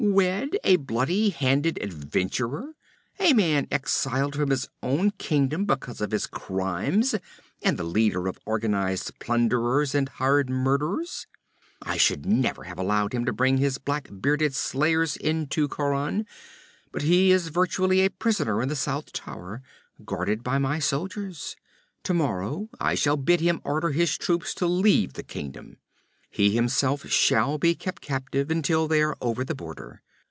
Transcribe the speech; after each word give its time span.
Wed 0.03 0.57
a 0.63 0.77
bloody 0.77 1.29
handed 1.29 1.77
adventurer, 1.79 2.73
a 3.19 3.33
man 3.33 3.67
exiled 3.69 4.35
from 4.35 4.49
his 4.49 4.67
own 4.81 5.11
kingdom 5.11 5.63
because 5.65 6.01
of 6.01 6.09
his 6.09 6.25
crimes, 6.25 7.13
and 7.61 7.77
the 7.77 7.83
leader 7.83 8.27
of 8.27 8.39
organized 8.47 9.19
plunderers 9.19 9.93
and 9.93 10.09
hired 10.09 10.49
murderers? 10.49 11.27
'I 11.83 11.97
should 11.97 12.25
never 12.25 12.63
have 12.63 12.79
allowed 12.79 13.13
him 13.13 13.25
to 13.25 13.31
bring 13.31 13.57
his 13.57 13.77
black 13.77 14.09
bearded 14.19 14.55
slayers 14.55 15.15
into 15.17 15.67
Khauran. 15.67 16.25
But 16.91 17.03
he 17.03 17.31
is 17.31 17.49
virtually 17.49 18.01
a 18.01 18.09
prisoner 18.09 18.59
in 18.61 18.69
the 18.69 18.75
south 18.75 19.13
tower, 19.13 19.61
guarded 20.03 20.43
by 20.43 20.57
my 20.57 20.79
soldiers. 20.79 21.55
Tomorrow 22.01 22.69
I 22.79 22.95
shall 22.95 23.17
bid 23.17 23.39
him 23.39 23.61
order 23.63 23.91
his 23.91 24.17
troops 24.17 24.55
to 24.55 24.65
leave 24.65 25.13
the 25.13 25.21
kingdom. 25.23 25.77
He 26.33 26.51
himself 26.55 27.09
shall 27.09 27.57
be 27.57 27.75
kept 27.75 28.01
captive 28.01 28.49
until 28.49 28.87
they 28.87 29.01
are 29.03 29.17
over 29.19 29.43
the 29.43 29.53
border. 29.53 30.01